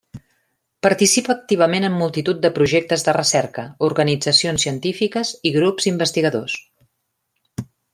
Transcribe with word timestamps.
Participa 0.85 1.31
activament 1.33 1.85
en 1.89 1.97
multitud 1.99 2.41
de 2.47 2.51
projectes 2.57 3.07
de 3.09 3.15
recerca, 3.19 3.67
organitzacions 3.91 4.69
científiques 4.69 5.39
i 5.53 5.57
grups 5.61 5.93
investigadors. 5.97 6.61